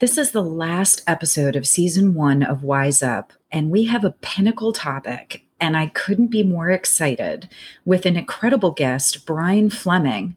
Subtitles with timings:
[0.00, 4.12] This is the last episode of season one of Wise Up, and we have a
[4.12, 5.42] pinnacle topic.
[5.60, 7.48] And I couldn't be more excited
[7.84, 10.36] with an incredible guest, Brian Fleming,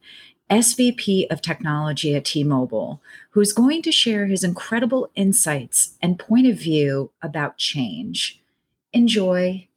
[0.50, 6.48] SVP of Technology at T Mobile, who's going to share his incredible insights and point
[6.48, 8.42] of view about change.
[8.92, 9.68] Enjoy.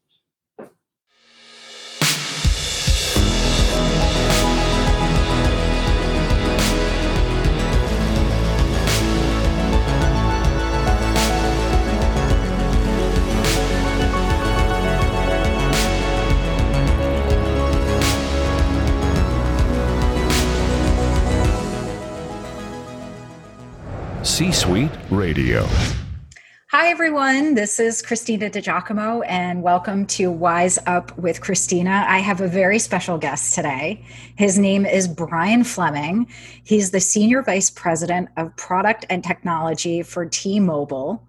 [24.26, 25.68] C Suite Radio.
[26.72, 27.54] Hi, everyone.
[27.54, 32.04] This is Christina DiGiacomo, and welcome to Wise Up with Christina.
[32.08, 34.04] I have a very special guest today.
[34.36, 36.26] His name is Brian Fleming.
[36.64, 41.28] He's the Senior Vice President of Product and Technology for T Mobile.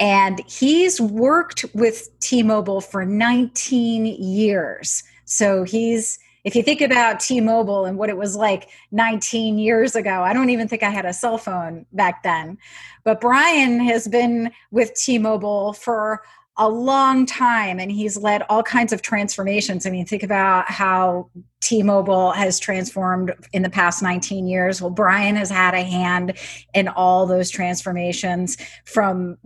[0.00, 5.04] And he's worked with T Mobile for 19 years.
[5.26, 10.22] So he's if you think about T-Mobile and what it was like 19 years ago,
[10.22, 12.58] I don't even think I had a cell phone back then.
[13.04, 16.22] But Brian has been with T-Mobile for
[16.58, 19.86] a long time and he's led all kinds of transformations.
[19.86, 24.82] I mean, think about how T Mobile has transformed in the past 19 years.
[24.82, 26.36] Well, Brian has had a hand
[26.74, 29.38] in all those transformations from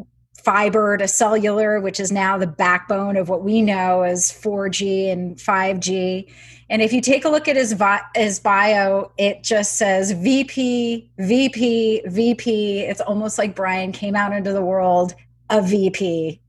[0.46, 5.36] fiber to cellular, which is now the backbone of what we know as 4G and
[5.36, 6.32] 5G.
[6.70, 11.10] And if you take a look at his, vi- his bio, it just says VP,
[11.18, 12.80] VP, VP.
[12.82, 15.16] It's almost like Brian came out into the world
[15.50, 16.40] a VP.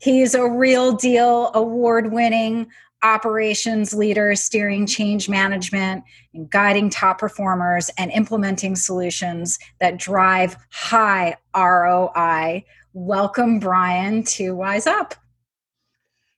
[0.00, 2.66] He's a real deal award winning
[3.04, 6.02] operations leader, steering change management
[6.34, 12.64] and guiding top performers and implementing solutions that drive high ROI.
[12.92, 15.14] Welcome, Brian, to Wise Up.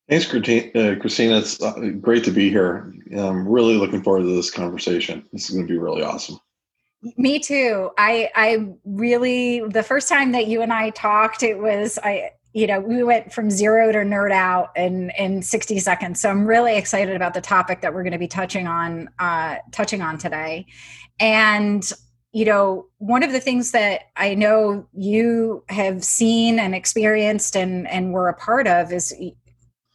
[0.09, 1.39] Thanks, uh, Christina.
[1.39, 2.93] It's uh, great to be here.
[3.17, 5.25] I'm really looking forward to this conversation.
[5.33, 6.41] This is going to be really awesome.
[7.17, 7.91] Me too.
[7.97, 12.67] I I really the first time that you and I talked, it was I you
[12.67, 16.21] know we went from zero to nerd out in in 60 seconds.
[16.21, 19.57] So I'm really excited about the topic that we're going to be touching on uh,
[19.71, 20.67] touching on today.
[21.21, 21.91] And
[22.33, 27.89] you know, one of the things that I know you have seen and experienced and
[27.89, 29.15] and were a part of is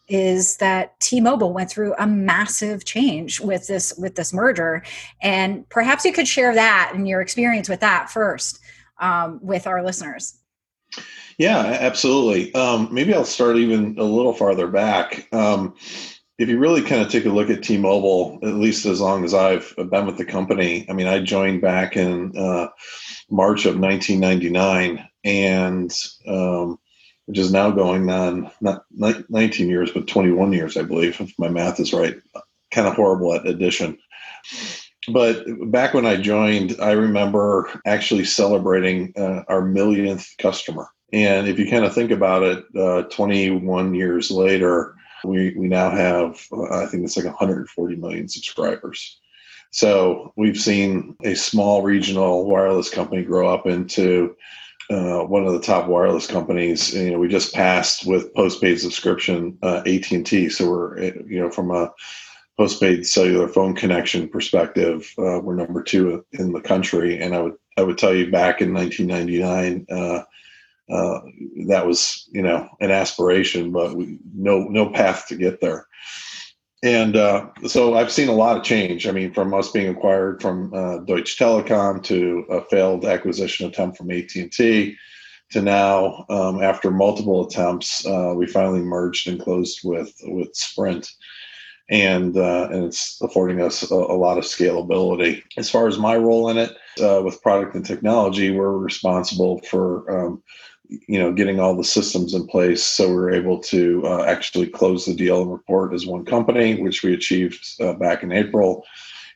[0.07, 4.83] is that T-Mobile went through a massive change with this with this merger,
[5.21, 8.59] and perhaps you could share that and your experience with that first
[8.99, 10.37] um, with our listeners.
[11.37, 12.53] Yeah, absolutely.
[12.53, 15.27] Um, maybe I'll start even a little farther back.
[15.33, 15.75] Um,
[16.37, 19.33] if you really kind of take a look at T-Mobile, at least as long as
[19.33, 22.67] I've been with the company, I mean, I joined back in uh,
[23.29, 25.97] March of 1999, and
[26.27, 26.77] um,
[27.25, 31.47] which is now going on not 19 years, but 21 years, I believe, if my
[31.47, 32.15] math is right.
[32.71, 33.97] Kind of horrible at addition.
[35.07, 40.87] But back when I joined, I remember actually celebrating uh, our millionth customer.
[41.13, 44.94] And if you kind of think about it, uh, 21 years later,
[45.25, 49.19] we, we now have, uh, I think it's like 140 million subscribers.
[49.71, 54.35] So we've seen a small regional wireless company grow up into
[54.89, 56.93] uh, one of the top wireless companies.
[56.93, 60.49] You know, we just passed with postpaid subscription uh, AT and T.
[60.49, 61.91] So we're you know from a
[62.57, 67.19] postpaid cellular phone connection perspective, uh, we're number two in the country.
[67.19, 69.87] And I would I would tell you back in 1999.
[70.89, 71.19] Uh,
[71.67, 75.87] that was, you know, an aspiration, but we, no no path to get there
[76.85, 79.07] and uh, so I've seen a lot of change.
[79.07, 83.97] I mean, from us being acquired from uh, Deutsche Telekom to a failed acquisition attempt
[83.97, 84.95] from AT and T,
[85.51, 91.09] to now, um, after multiple attempts, uh, we finally merged and closed with with Sprint,
[91.89, 95.41] and uh, and it's affording us a, a, lot of scalability.
[95.57, 96.71] As far as my role in it,
[97.01, 100.43] uh, with product and technology, we're responsible for um,
[100.89, 104.67] you know getting all the systems in place so we are able to uh, actually
[104.67, 108.85] close the deal and report as one company which we achieved uh, back in april.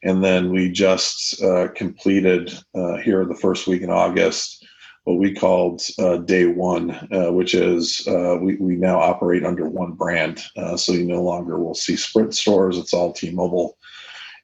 [0.02, 4.66] And then we just uh, completed uh, here the first week in august
[5.04, 8.08] what we called uh, day one uh, which is
[8.42, 10.42] we, we now operate under one brand
[10.76, 13.78] so you no longer will see sprint stores it's all t-mobile.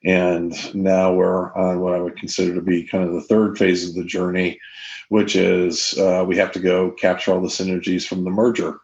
[0.04, 3.88] And now we're on what i would consider to be kind of the third phase
[3.88, 4.58] of the journey
[5.08, 8.80] which is uh, we have to go capture all the synergies from the merger.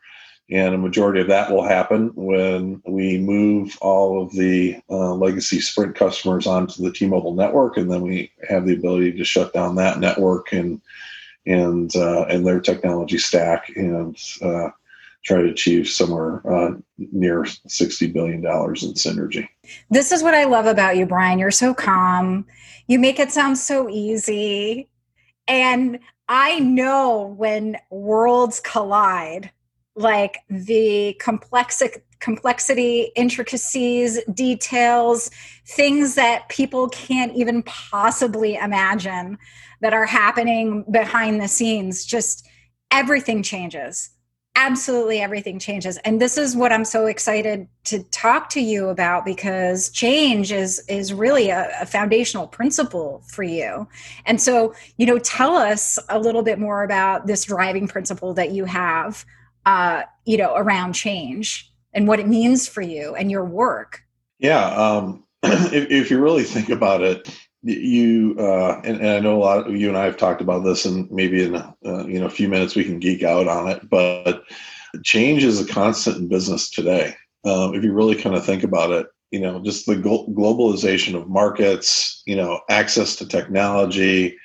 [0.50, 5.60] And a majority of that will happen when we move all of the uh, legacy
[5.60, 9.76] Sprint customers onto the T-Mobile network, and then we have the ability to shut down
[9.76, 10.80] that network and
[11.46, 14.68] and uh, and their technology stack and uh,
[15.24, 19.48] try to achieve somewhere uh, near sixty billion dollars in synergy.
[19.90, 21.38] This is what I love about you, Brian.
[21.38, 22.44] You're so calm.
[22.88, 24.88] You make it sound so easy,
[25.48, 25.98] and
[26.34, 29.50] I know when worlds collide,
[29.94, 35.30] like the complexity complexity, intricacies, details,
[35.66, 39.36] things that people can't even possibly imagine
[39.82, 42.06] that are happening behind the scenes.
[42.06, 42.48] Just
[42.92, 44.08] everything changes.
[44.54, 45.96] Absolutely everything changes.
[45.98, 50.84] And this is what I'm so excited to talk to you about because change is
[50.88, 53.88] is really a, a foundational principle for you.
[54.26, 58.52] And so, you know, tell us a little bit more about this driving principle that
[58.52, 59.24] you have
[59.66, 64.02] uh, you know, around change and what it means for you and your work.
[64.38, 64.66] Yeah.
[64.66, 67.28] Um, if, if, you really think about it,
[67.62, 70.64] you uh, and, and, I know a lot of you and I have talked about
[70.64, 71.72] this, and maybe in uh,
[72.06, 73.88] you know a few minutes we can geek out on it.
[73.88, 74.44] But
[75.04, 77.14] change is a constant in business today.
[77.44, 81.28] Um, if you really kind of think about it, you know, just the globalization of
[81.28, 84.36] markets, you know, access to technology,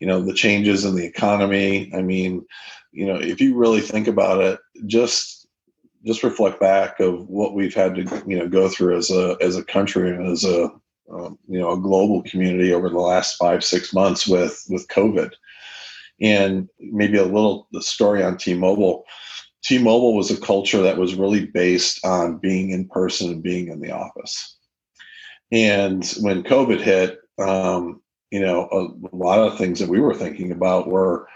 [0.00, 1.90] you know, the changes in the economy.
[1.94, 2.46] I mean,
[2.92, 5.46] you know, if you really think about it, just
[6.04, 9.56] just reflect back of what we've had to you know go through as a as
[9.56, 10.70] a country and as a
[11.18, 15.32] um, you know a global community over the last five six months with with COVID,
[16.20, 19.04] and maybe a little the story on T-Mobile.
[19.64, 23.80] T-Mobile was a culture that was really based on being in person and being in
[23.80, 24.56] the office.
[25.50, 28.00] And when COVID hit, um,
[28.30, 31.26] you know, a, a lot of things that we were thinking about were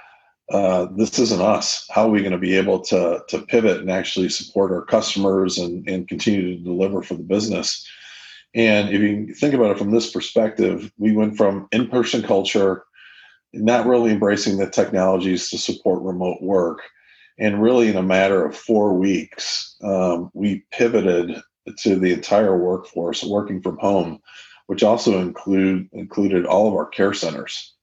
[0.51, 1.87] uh, this isn't us.
[1.89, 5.59] How are we going to be able to to pivot and actually support our customers
[5.59, 7.87] and and continue to deliver for the business?
[8.55, 12.85] And if you think about it from this perspective, we went from in person culture,
[13.53, 16.81] not really embracing the technologies to support remote work,
[17.39, 21.41] and really in a matter of four weeks, um, we pivoted
[21.79, 24.21] to the entire workforce working from home,
[24.67, 27.75] which also include included all of our care centers.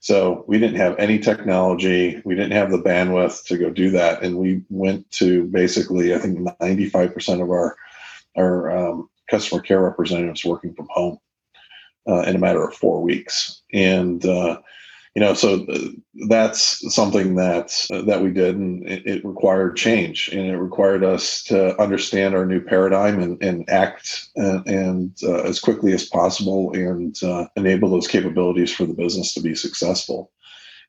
[0.00, 2.20] So we didn't have any technology.
[2.24, 6.18] We didn't have the bandwidth to go do that, and we went to basically, I
[6.18, 7.76] think, 95% of our
[8.36, 11.18] our um, customer care representatives working from home
[12.08, 13.62] uh, in a matter of four weeks.
[13.72, 14.60] And uh,
[15.14, 15.78] you know so uh,
[16.28, 21.04] that's something that uh, that we did and it, it, required change and it required
[21.04, 26.08] us to understand our new paradigm and, and act and, and uh, as quickly as
[26.08, 30.32] possible and uh, enable those capabilities for the business to be successful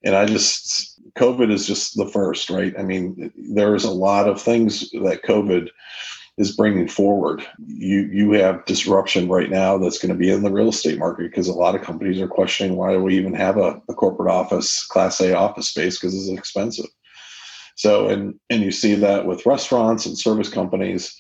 [0.03, 4.41] and i just covid is just the first right i mean there's a lot of
[4.41, 5.69] things that covid
[6.37, 7.45] is bringing forward.
[7.65, 11.23] You you have disruption right now that's going to be in the real estate market
[11.23, 14.31] because a lot of companies are questioning why do we even have a, a corporate
[14.31, 16.87] office, Class A office space because it's expensive.
[17.75, 21.17] So and and you see that with restaurants and service companies,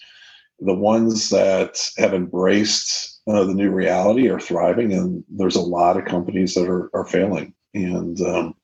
[0.59, 5.97] the ones that have embraced uh, the new reality are thriving, and there's a lot
[5.97, 7.53] of companies that are are failing.
[7.73, 8.54] And um,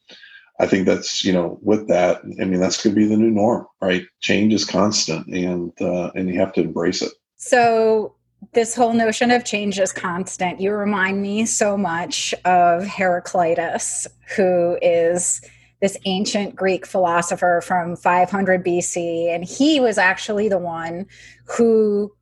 [0.62, 3.32] I think that's you know with that, I mean that's going to be the new
[3.32, 4.04] norm, right?
[4.22, 7.12] Change is constant, and uh, and you have to embrace it.
[7.38, 8.16] So
[8.54, 10.62] this whole notion of change is constant.
[10.62, 15.42] You remind me so much of Heraclitus, who is
[15.82, 21.08] this ancient Greek philosopher from 500 BC, and he was actually the one
[21.46, 22.14] who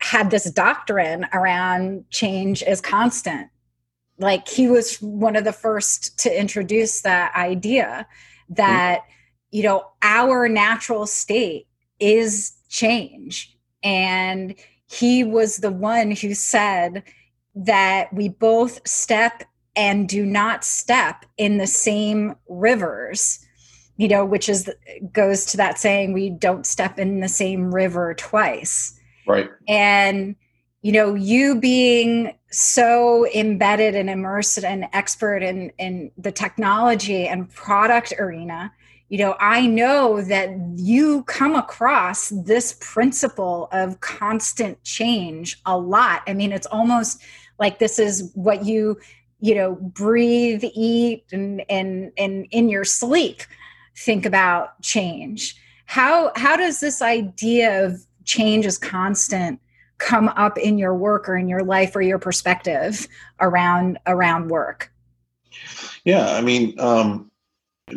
[0.00, 3.48] had this doctrine around change is constant
[4.18, 8.06] like he was one of the first to introduce that idea
[8.50, 9.02] that
[9.50, 11.66] you know our natural state
[12.00, 13.56] is change.
[13.82, 14.54] And
[14.86, 17.02] he was the one who said
[17.54, 19.44] that we both step
[19.76, 23.44] and do not step in the same rivers
[23.98, 24.70] you know which is
[25.12, 28.98] goes to that saying we don't step in the same river twice.
[29.26, 29.50] Right.
[29.68, 30.36] And
[30.88, 37.50] you know you being so embedded and immersed and expert in in the technology and
[37.50, 38.72] product arena
[39.10, 46.22] you know i know that you come across this principle of constant change a lot.
[46.26, 47.20] I mean it's almost
[47.58, 48.98] like this is what you
[49.40, 53.42] you know breathe eat and and and in your sleep
[53.94, 55.54] think about change.
[55.84, 59.60] How how does this idea of change is constant
[59.98, 63.06] come up in your work or in your life or your perspective
[63.40, 64.92] around around work
[66.04, 67.30] yeah i mean um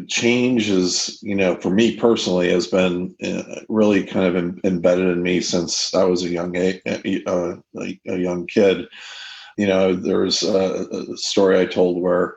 [0.08, 5.22] change is you know for me personally has been uh, really kind of embedded in
[5.22, 7.58] me since i was a young a, a,
[8.08, 8.88] a young kid
[9.58, 12.36] you know there's a, a, story i told where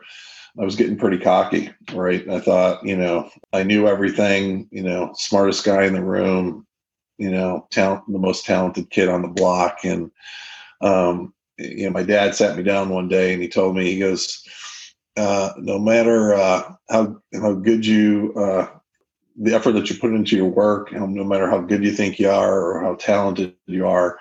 [0.59, 2.29] I was getting pretty cocky, right?
[2.29, 6.65] I thought, you know, I knew everything, you know, smartest guy in the room,
[7.19, 9.85] you know, talent, the most talented kid on the block.
[9.85, 10.11] And,
[10.81, 13.99] um, you know, my dad sat me down one day and he told me, he
[13.99, 14.43] goes,
[15.17, 18.67] uh, no matter uh, how how good you uh,
[19.41, 22.29] the effort that you put into your work, no matter how good you think you
[22.29, 24.19] are or how talented you are,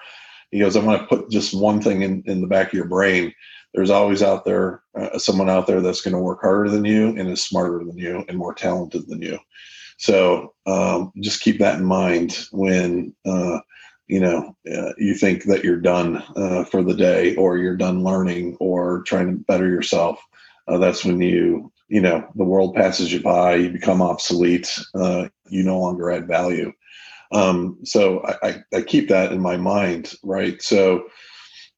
[0.52, 2.88] he goes, I want to put just one thing in, in the back of your
[2.88, 3.34] brain.
[3.74, 7.10] There's always out there uh, someone out there that's going to work harder than you
[7.10, 9.40] and is smarter than you and more talented than you.
[10.04, 13.60] So um, just keep that in mind when uh,
[14.08, 18.04] you know uh, you think that you're done uh, for the day or you're done
[18.04, 20.22] learning or trying to better yourself.
[20.68, 25.30] Uh, that's when you you know the world passes you by, you become obsolete, uh,
[25.48, 26.74] you no longer add value.
[27.32, 30.62] Um, so I, I, I keep that in my mind, right?
[30.62, 31.06] So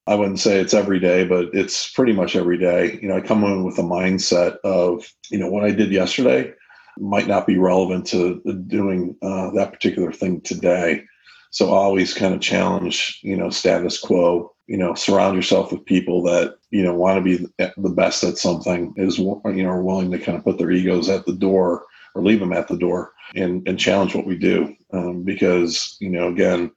[0.08, 2.98] I wouldn't say it's every day, but it's pretty much every day.
[3.04, 6.52] You know, I come in with a mindset of, you know, what I did yesterday
[6.98, 11.04] might not be relevant to doing uh, that particular thing today.
[11.52, 14.52] So always kind of challenge, you know, status quo.
[14.68, 18.38] You know, surround yourself with people that you know want to be the best at
[18.38, 18.94] something.
[18.98, 21.86] Is you know are willing to kind of put their egos at the door
[22.16, 24.74] or leave them at the door and, and challenge what we do.
[24.94, 26.72] Um, because, you know, again,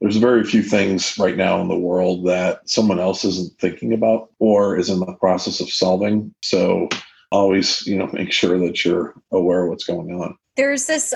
[0.00, 4.30] there's very few things right now in the world that someone else isn't thinking about
[4.38, 6.32] or is in the process of solving.
[6.42, 6.88] So
[7.34, 10.36] always, you know, make sure that you're aware of what's going on.
[10.56, 11.12] There's this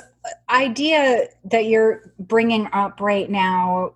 [0.51, 3.95] idea that you're bringing up right now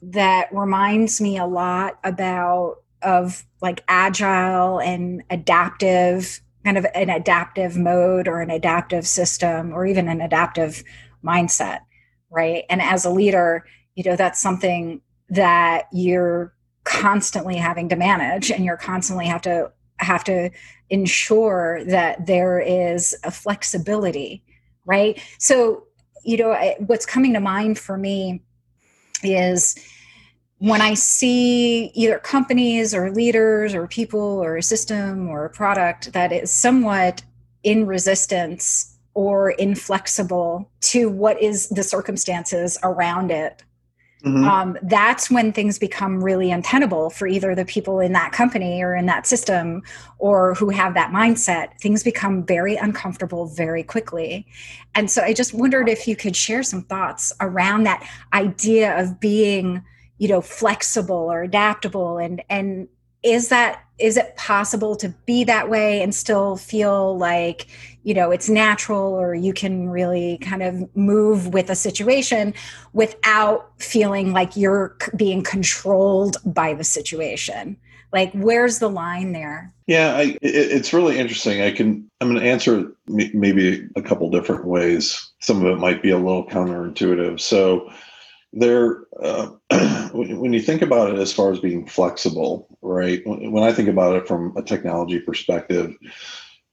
[0.00, 7.76] that reminds me a lot about of like agile and adaptive kind of an adaptive
[7.76, 10.82] mode or an adaptive system or even an adaptive
[11.22, 11.80] mindset
[12.30, 16.54] right and as a leader you know that's something that you're
[16.84, 20.50] constantly having to manage and you're constantly have to have to
[20.90, 24.42] ensure that there is a flexibility
[24.84, 25.20] right?
[25.38, 25.84] So
[26.24, 28.42] you know what's coming to mind for me
[29.22, 29.76] is
[30.58, 36.12] when I see either companies or leaders or people or a system or a product
[36.12, 37.22] that is somewhat
[37.62, 43.62] in resistance or inflexible to what is the circumstances around it,
[44.24, 44.44] mm-hmm.
[44.44, 48.96] um, that's when things become really untenable for either the people in that company or
[48.96, 49.82] in that system
[50.18, 51.78] or who have that mindset.
[51.80, 54.46] Things become very uncomfortable very quickly.
[54.94, 59.20] And so I just wondered if you could share some thoughts around that idea of
[59.20, 59.82] being
[60.18, 62.88] you know flexible or adaptable and and
[63.22, 67.68] is that is it possible to be that way and still feel like
[68.02, 72.52] you know it's natural or you can really kind of move with a situation
[72.92, 77.76] without feeling like you're being controlled by the situation?
[78.12, 79.72] Like where's the line there?
[79.86, 81.62] Yeah I, it, it's really interesting.
[81.62, 85.30] I can i'm going to answer maybe a couple different ways.
[85.40, 87.40] Some of it might be a little counterintuitive.
[87.40, 87.90] So
[88.56, 89.48] there uh,
[90.12, 94.16] when you think about it as far as being flexible right when i think about
[94.16, 95.94] it from a technology perspective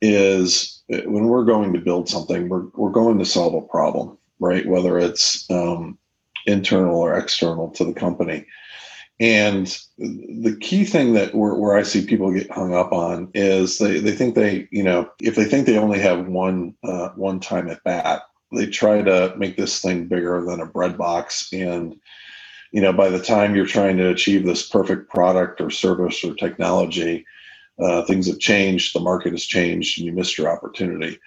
[0.01, 4.17] is uh, when we're going to build something we're, we're going to solve a problem
[4.39, 5.97] right whether it's um,
[6.45, 8.45] internal or external to the company.
[9.19, 9.67] And
[9.99, 13.99] the key thing that where, where i see people get hung up on is they,
[13.99, 17.69] they think they you know if they think they only have one uh, one time
[17.69, 21.47] at bat they try to make this thing bigger than a bread box.
[21.53, 21.95] And
[22.71, 26.33] you know by the time you're trying to achieve this perfect product or service or
[26.35, 27.25] technology
[27.79, 31.19] uh, things have changed the market has changed and you missed your opportunity.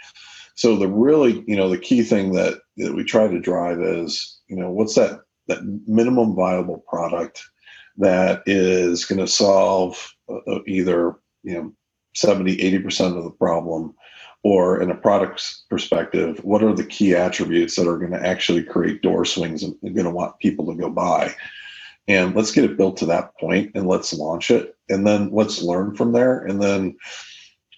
[0.55, 4.41] So the really you know the key thing that, that we try to drive is
[4.49, 7.43] you know what's that that minimum viable product
[7.97, 11.73] that is going to solve uh, either you know
[12.15, 13.95] 70 80% of the problem
[14.45, 18.63] or in a product's perspective, what are the key attributes that are going to actually
[18.63, 21.35] create door swings and going to want people to go buy?
[22.07, 24.77] And let's get it built to that point and let's launch it.
[24.91, 26.45] And then let's learn from there.
[26.45, 26.95] And then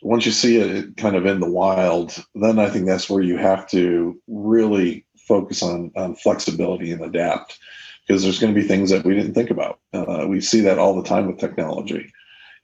[0.02, 3.38] once you see it kind of in the wild, then I think that's where you
[3.38, 7.60] have to really focus on, on flexibility and adapt
[8.06, 9.78] because there's going to be things that we didn't think about.
[9.92, 12.12] Uh, we see that all the time with technology.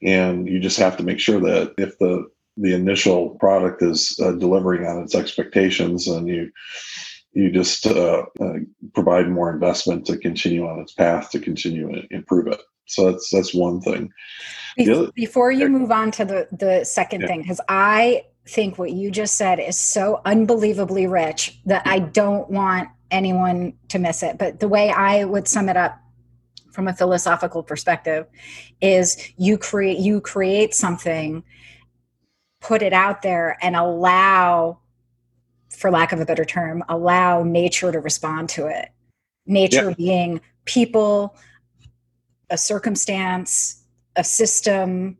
[0.01, 4.31] And you just have to make sure that if the the initial product is uh,
[4.33, 6.51] delivering on its expectations and you
[7.33, 8.53] you just uh, uh,
[8.93, 12.61] provide more investment to continue on its path to continue and improve it.
[12.85, 14.11] So that's that's one thing.
[14.79, 17.27] Other, before you move on to the the second yeah.
[17.27, 22.49] thing because i think what you just said is so unbelievably rich that i don't
[22.49, 24.37] want anyone to miss it.
[24.37, 25.99] But the way i would sum it up
[26.71, 28.25] from a philosophical perspective
[28.81, 31.43] is you create you create something
[32.63, 34.79] put it out there and allow
[35.69, 38.89] for lack of a better term allow nature to respond to it.
[39.45, 41.35] Nature being people
[42.49, 43.83] a circumstance
[44.15, 45.17] a system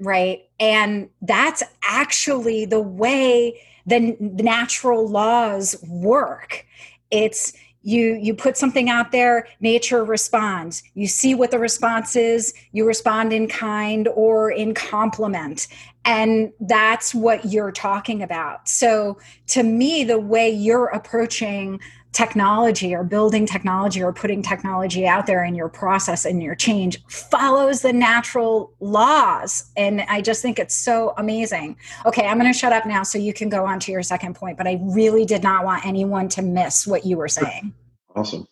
[0.00, 0.48] right?
[0.58, 6.66] And that's actually the way the natural laws work.
[7.10, 10.82] It's you you put something out there nature responds.
[10.94, 15.66] You see what the response is you respond in kind or in compliment
[16.04, 18.68] and that's what you're talking about.
[18.68, 21.80] So to me the way you're approaching
[22.12, 27.00] technology or building technology or putting technology out there in your process and your change
[27.06, 29.70] follows the natural laws.
[29.76, 31.76] And i just think it's so amazing.
[32.06, 34.34] Okay i'm going to shut up now so you can go on to your second
[34.34, 37.72] point but i really did not want anyone to miss what you were saying.
[38.16, 38.48] Awesome.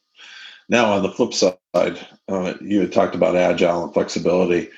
[0.68, 4.70] Now on the flip side uh, you had talked about agile and flexibility.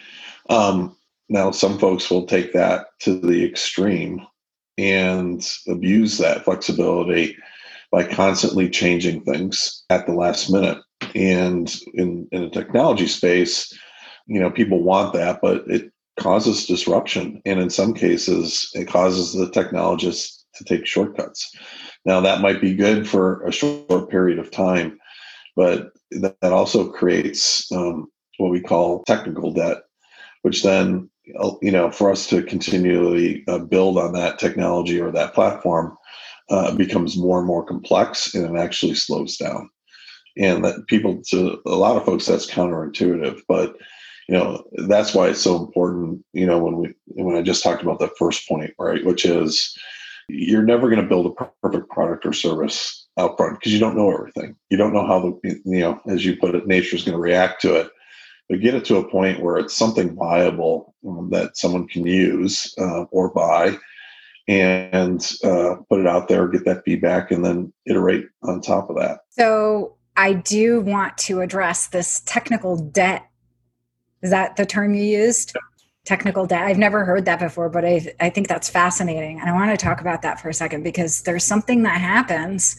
[0.48, 0.96] Um,
[1.30, 4.20] now some folks will take that to the extreme
[4.76, 7.36] and abuse that flexibility
[7.90, 10.78] by constantly changing things at the last minute.
[11.14, 13.72] And in, in a technology space,
[14.26, 17.42] you know, people want that, but it causes disruption.
[17.44, 21.50] And in some cases, it causes the technologists to take shortcuts.
[22.04, 24.98] Now, that might be good for a short period of time,
[25.56, 28.06] but that also creates um,
[28.38, 29.78] what we call technical debt,
[30.42, 31.09] which then,
[31.62, 35.96] you know, for us to continually uh, build on that technology or that platform
[36.50, 39.70] uh, becomes more and more complex and it actually slows down.
[40.36, 43.76] And that people, to a lot of folks, that's counterintuitive, but
[44.28, 46.24] you know that's why it's so important.
[46.32, 49.76] You know, when we when I just talked about that first point, right, which is
[50.28, 53.96] you're never going to build a perfect product or service out front because you don't
[53.96, 54.54] know everything.
[54.70, 57.20] You don't know how the you know, as you put it, nature is going to
[57.20, 57.90] react to it.
[58.50, 62.74] But get it to a point where it's something viable um, that someone can use
[62.78, 63.78] uh, or buy
[64.48, 68.96] and uh, put it out there, get that feedback, and then iterate on top of
[68.96, 69.20] that.
[69.30, 73.24] So I do want to address this technical debt.
[74.20, 75.52] Is that the term you used?
[75.54, 75.60] Yeah.
[76.04, 76.62] Technical debt.
[76.62, 79.38] I've never heard that before, but I, I think that's fascinating.
[79.38, 82.76] And I want to talk about that for a second because there's something that happens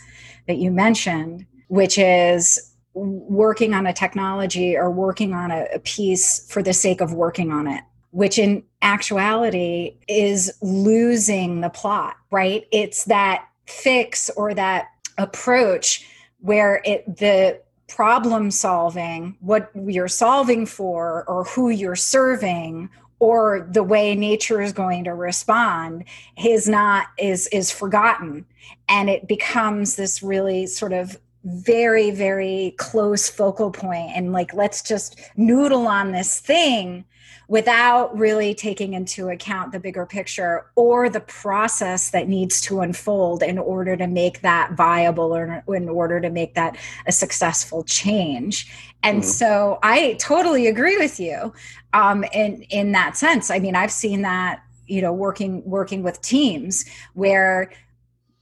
[0.48, 6.46] that you mentioned, which is working on a technology or working on a, a piece
[6.52, 12.68] for the sake of working on it which in actuality is losing the plot, right?
[12.72, 16.06] It's that fix or that approach
[16.40, 23.84] where it the problem solving, what you're solving for or who you're serving or the
[23.84, 26.04] way nature is going to respond
[26.44, 28.46] is not is is forgotten
[28.90, 34.82] and it becomes this really sort of very very close focal point and like let's
[34.82, 37.04] just noodle on this thing
[37.52, 43.44] without really taking into account the bigger picture or the process that needs to unfold
[43.44, 46.78] in order to make that viable or in order to make that
[47.08, 48.72] a successful change.
[49.04, 49.30] And mm-hmm.
[49.30, 51.52] so I totally agree with you
[51.92, 53.52] um, in in that sense.
[53.52, 57.70] I mean, I've seen that you know working working with teams where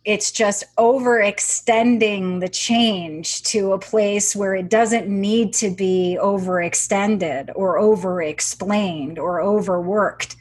[0.09, 7.51] it's just overextending the change to a place where it doesn't need to be overextended
[7.53, 10.35] or over explained or overworked.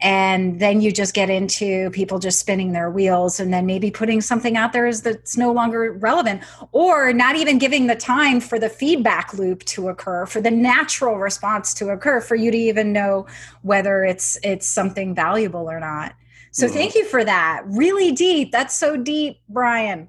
[0.00, 4.20] And then you just get into people just spinning their wheels and then maybe putting
[4.20, 8.68] something out there that's no longer relevant or not even giving the time for the
[8.68, 13.26] feedback loop to occur for the natural response to occur for you to even know
[13.62, 16.14] whether it's it's something valuable or not
[16.50, 16.74] so mm-hmm.
[16.74, 17.62] thank you for that.
[17.66, 18.52] Really deep.
[18.52, 20.08] That's so deep, Brian.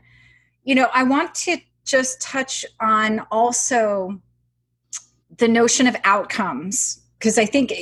[0.63, 4.21] You know, I want to just touch on also
[5.37, 7.73] the notion of outcomes because I think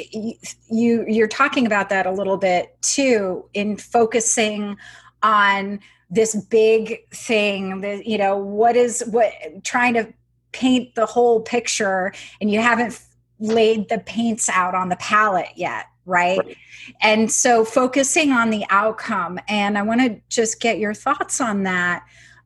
[0.69, 4.77] you you're talking about that a little bit too in focusing
[5.23, 9.31] on this big thing that you know what is what
[9.63, 10.13] trying to
[10.51, 12.99] paint the whole picture and you haven't
[13.39, 16.39] laid the paints out on the palette yet right?
[16.39, 16.57] right?
[17.01, 19.39] And so focusing on the outcome.
[19.47, 22.03] And I want to just get your thoughts on that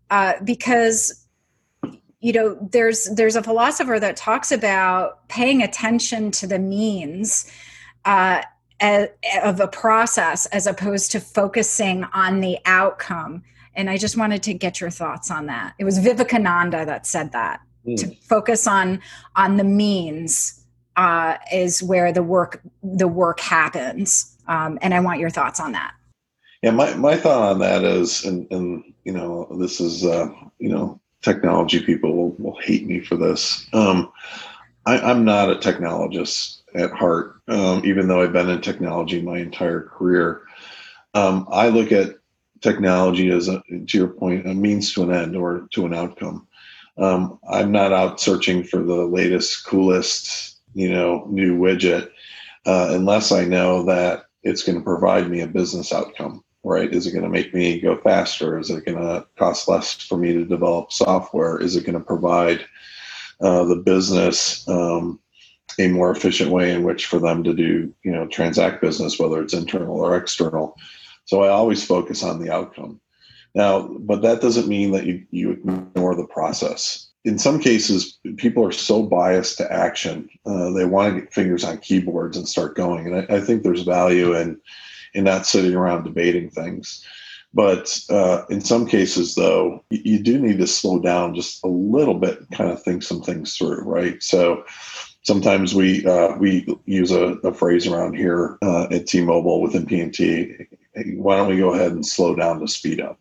[0.09, 1.25] uh, because
[2.19, 7.51] you know there's there's a philosopher that talks about paying attention to the means
[8.05, 8.41] uh,
[9.43, 13.43] of a process as opposed to focusing on the outcome
[13.75, 17.31] and i just wanted to get your thoughts on that it was vivekananda that said
[17.31, 17.97] that mm.
[17.97, 18.99] to focus on
[19.35, 20.60] on the means
[20.95, 24.37] uh, is where the work the work happens.
[24.47, 25.93] Um, and I want your thoughts on that.
[26.61, 30.69] Yeah, my, my thought on that is, and, and you know, this is, uh, you
[30.69, 33.67] know, technology people will, will hate me for this.
[33.73, 34.11] Um,
[34.85, 39.39] I, am not a technologist at heart, um, even though I've been in technology my
[39.39, 40.43] entire career.
[41.13, 42.15] Um, I look at
[42.61, 46.47] technology as, a, to your point, a means to an end or to an outcome.
[46.97, 52.09] Um, I'm not out searching for the latest, coolest, you know, new widget
[52.65, 56.43] uh, unless I know that it's going to provide me a business outcome.
[56.63, 56.93] Right?
[56.93, 58.59] Is it going to make me go faster?
[58.59, 61.59] Is it going to cost less for me to develop software?
[61.59, 62.63] Is it going to provide
[63.39, 65.19] uh, the business um,
[65.79, 69.41] a more efficient way in which for them to do, you know, transact business, whether
[69.41, 70.77] it's internal or external?
[71.25, 73.01] So I always focus on the outcome.
[73.55, 77.10] Now, but that doesn't mean that you, you ignore the process.
[77.23, 81.63] In some cases, people are so biased to action, uh, they want to get fingers
[81.63, 83.07] on keyboards and start going.
[83.07, 84.59] And I, I, think there's value in
[85.13, 87.05] in not sitting around debating things.
[87.53, 91.67] But uh, in some cases, though, you, you do need to slow down just a
[91.67, 94.21] little bit, and kind of think some things through, right?
[94.23, 94.63] So
[95.21, 100.65] sometimes we uh, we use a, a, phrase around here uh, at T-Mobile within PNT.
[101.17, 103.19] Why don't we go ahead and slow down to speed up?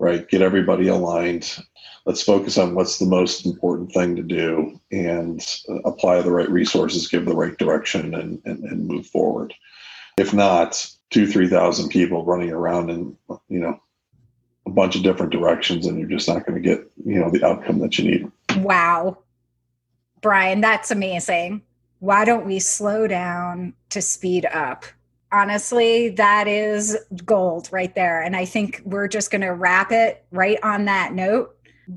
[0.00, 0.26] right?
[0.28, 1.58] Get everybody aligned.
[2.06, 6.50] Let's focus on what's the most important thing to do and uh, apply the right
[6.50, 9.54] resources, give the right direction, and, and, and move forward.
[10.16, 13.16] If not, two, 3,000 people running around in,
[13.48, 13.80] you know,
[14.66, 17.44] a bunch of different directions, and you're just not going to get, you know, the
[17.44, 18.32] outcome that you need.
[18.58, 19.18] Wow.
[20.20, 21.62] Brian, that's amazing.
[21.98, 24.84] Why don't we slow down to speed up?
[25.32, 28.22] honestly, that is gold right there.
[28.22, 31.56] And I think we're just going to wrap it right on that note.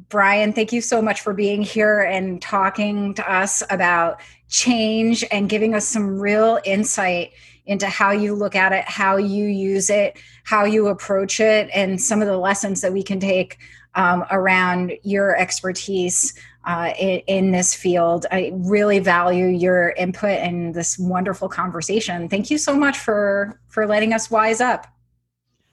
[0.10, 5.50] Brian, thank you so much for being here and talking to us about change and
[5.50, 7.34] giving us some real insight
[7.66, 12.02] into how you look at it, how you use it, how you approach it, and
[12.02, 13.58] some of the lessons that we can take
[13.96, 16.34] um, around your expertise
[16.66, 18.26] uh, in, in, this field.
[18.32, 22.28] I really value your input and this wonderful conversation.
[22.30, 24.88] Thank you so much for for letting us wise up.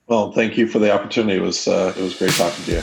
[0.09, 1.38] Well, thank you for the opportunity.
[1.38, 2.83] It was uh, it was great talking to you.